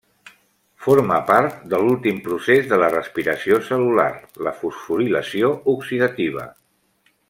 [0.85, 4.09] Forma part de l'últim procés de la respiració cel·lular,
[4.49, 6.53] la fosforilació oxidativa.